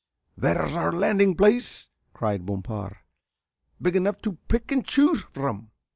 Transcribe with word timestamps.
"There's 0.35 0.73
our 0.75 0.91
landing 0.91 1.35
place," 1.35 1.89
cried 2.11 2.43
Bompard, 2.43 2.95
"big 3.79 3.95
enough 3.95 4.19
to 4.23 4.39
pick 4.47 4.71
and 4.71 4.83
choose 4.83 5.21
from." 5.21 5.69